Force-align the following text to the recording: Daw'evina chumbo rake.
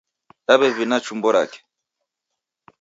Daw'evina 0.47 0.97
chumbo 1.05 1.29
rake. 1.33 1.59